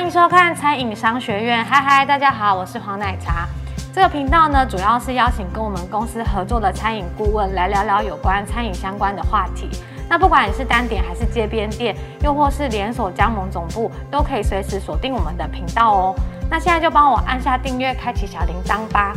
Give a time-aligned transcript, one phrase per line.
[0.00, 1.62] 欢迎收看餐饮商学院。
[1.62, 3.46] 嗨嗨，大家好，我是黄奶茶。
[3.92, 9.68] 这个频道呢，主要是邀请跟我们公司合作的餐饮顾问来聊聊有关餐饮相关的话题。
[10.08, 16.14] 那不管你是单点还是街边店，又或是连锁加盟总部，都可以随时锁定我们的频道哦。
[16.48, 19.12] 那现在就帮我按下订阅，开启小铃铛吧。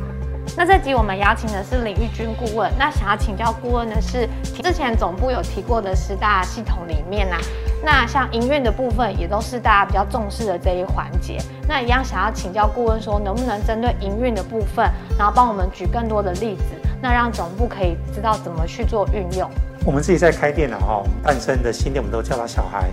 [0.58, 2.70] 那这集我们邀请的是林玉君顾问。
[2.78, 4.28] 那想要请教顾问的是，
[4.62, 7.40] 之前总部有提过的十大系统里面啊，
[7.84, 11.38] 那像营运的部分也都是大家比较重视的这一环节。
[11.68, 16.64] 那一样想要请教顾问说，能不能针对营运的部分，然后帮我们举更多的例子，
[17.02, 19.50] 那让总部可以知道怎么去做运用。
[19.86, 22.90] 我们自己在开店的哈，诞生的新店我们都叫他小孩，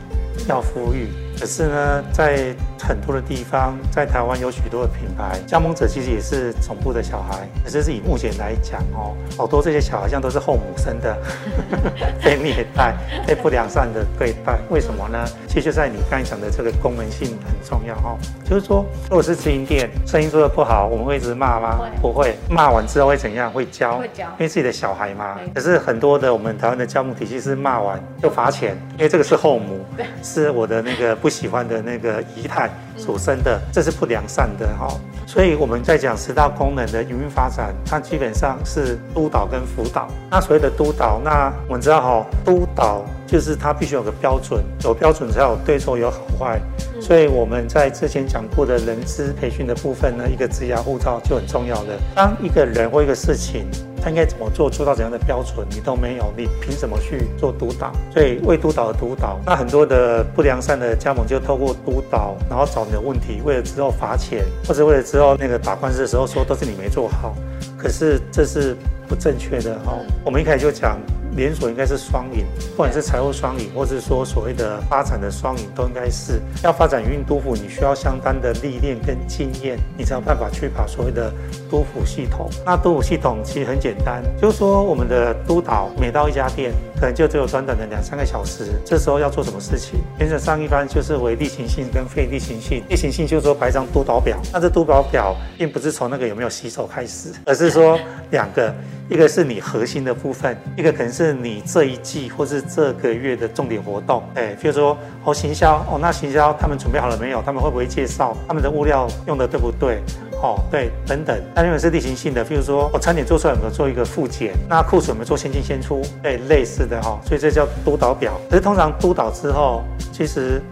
[0.48, 1.08] 要富裕。
[1.40, 7.48] 可是呢，在很多的地方，在台湾有许多的品牌加盟者，其实也是总部的小孩。
[7.64, 11.16] 可是是以目前来讲哦，好多这些小孩像都是后母生的，
[12.22, 12.94] 被虐待、
[13.26, 14.58] 被不良善的对待。
[14.68, 15.24] 为什么呢？
[15.48, 18.18] 其实就在你刚才讲的这个功能性很重要哦。
[18.44, 21.78] 就是说，如果是直营店，生意做得不好，我们会一直骂吗？
[22.02, 22.36] 不会。
[22.50, 23.50] 骂完之后会怎样？
[23.50, 23.96] 会教。
[23.96, 24.24] 会教。
[24.24, 25.38] 因为自己的小孩嘛。
[25.54, 29.82] 可是很多的我们台湾的加盟体系是骂完就罚钱，因为这个是后母，
[30.22, 31.29] 是我的那个不。
[31.30, 34.88] 喜欢的那个仪态所生的，这是不良善的哈。
[35.26, 40.08] 所以我们在讲十大功能的营运发展，它基本上是督导跟辅导。
[40.28, 46.60] 那所谓的督导，那我们知道哈，督导就是它必须有个标准，有标准才有对错有好坏。
[47.00, 51.96] 所以我们在之前讲过的人资培训的部分呢，一个职涯护照就很重要的。
[52.14, 53.66] 当一个人或一个事情。
[54.02, 57.92] 他应该怎么做，做到怎样的标准，你都没有，你凭什么去做督导？
[58.12, 67.34] 所以为督导而督导，那很多的不良善的加盟就透过督导，然后找你的问题，为了之后罚钱，或者为了之后那个打官司的时候说都是你没做好，
[67.76, 69.98] 可是这是不正确的哈。
[70.24, 70.98] 我们一开始就讲。
[71.36, 81.32] 连锁应该是双赢，不管是财务双赢，或是说所谓的发展的双赢，都应该是要发展营运督府，你需要相当的历练跟经验，你才有办法去把所谓的
[81.70, 82.50] 督府系统。
[82.64, 90.00] 那督府系统其实很简单，就是说我们的督导每到一家店，可能就只有短短的两三个小时，这时候要做什么事情？
[90.18, 92.82] 原则上一般就是为例行性跟非例行性。
[92.88, 97.98] 例行性就是说白张督导表，那这督导表并不是从那个有没有洗手开始，而是说
[98.30, 98.74] 两个。
[99.10, 104.22] 一个是你核心的部分，一个可能是你这一季或是这个月的重点活动。
[104.36, 107.42] 哎，比如说哦，行销哦，那行销他们准备好了没有？
[107.44, 108.36] 他们会不会介绍？
[108.46, 110.00] 他们的物料用的对不对？
[110.40, 111.36] 哦，对，等等。
[111.56, 114.54] 那因为是例行性的，比如说我餐点做出来有没有做一个复检？
[114.68, 116.00] 那库存有没有做先进先出？
[116.22, 118.40] 对，类似的哈，所以这叫督导表。
[118.48, 119.82] 可是通常督导之后，
[120.12, 120.62] 其实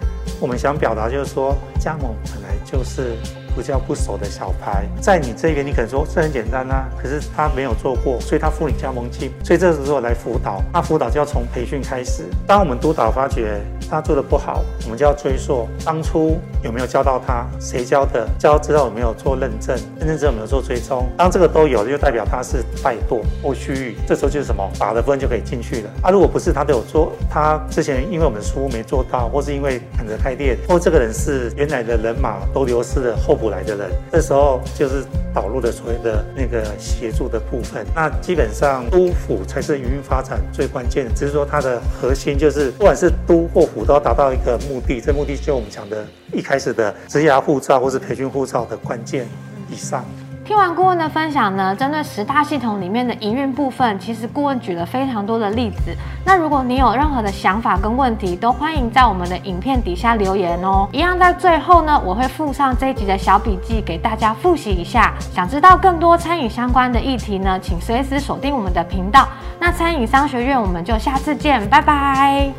[0.41, 3.17] 我们想表达就是说，加盟本来就是。
[3.59, 12.23] 不叫不熟的小牌，在你这边，你可能说这很简单啊，可是他没有做过，所以他付你加盟金，所以这时候来辅导，那辅导就要从培训开始。
[12.47, 13.61] 当我们督导发觉
[13.91, 21.09] 他做的不好，我们就要追溯当初有没有教到他，谁教的，教之后有没有做认证，认证之后有没有做追踪。
[21.17, 25.91] 当这个都有，就代表他是怠惰或虚域，这时候就是什么，法的部分就可以进去了。
[26.03, 33.48] 啊，如果不是他都有做，他之前因为我们书没做到，或是因为赶着开店，或这个人是原来的人马都流失了，候补。
[33.51, 35.05] 来的人，这时候就是
[35.35, 37.87] 导入的所谓的那个协助的部分。
[37.95, 45.01] 那基本上都府才是营运发展最关键的，只是说它的核心就是不管是都或府都要达到一个目的。
[45.01, 49.27] 这目的就我们讲的一开始的职涯护照或是培训护照的关键
[49.71, 50.05] 以上。
[50.49, 55.95] 听完顾问的分享呢，针对十大系统里面的营运部分，其实顾问举了非常多的例子。
[56.25, 60.89] 那如果你有任何的想法跟问题，都欢迎在我们的影片底下留言哦。
[60.91, 65.13] 一样在最后呢，我会附上这一集的小笔记给大家复习一下。
[65.35, 69.29] 想知道更多餐饮相关的议题呢，请随时锁定我们的频道。
[69.61, 72.51] 那餐饮商学院，我们就下次见，拜拜。